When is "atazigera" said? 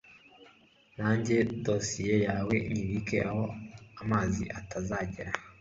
4.59-5.31